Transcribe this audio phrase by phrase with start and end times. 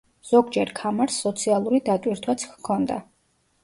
[0.29, 3.03] ზოგჯერ ქამარს სოციალური დატვირთვაც ჰქონდა.